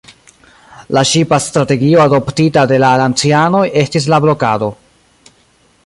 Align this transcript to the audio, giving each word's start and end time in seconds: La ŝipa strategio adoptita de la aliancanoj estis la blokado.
La 0.97 1.03
ŝipa 1.09 1.37
strategio 1.47 2.01
adoptita 2.05 2.65
de 2.73 2.81
la 2.85 2.91
aliancanoj 2.97 3.63
estis 3.83 4.09
la 4.15 4.21
blokado. 4.25 4.73